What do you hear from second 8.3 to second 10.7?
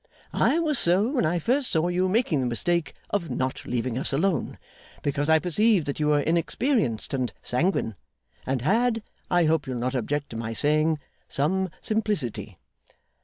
and had I hope you'll not object to my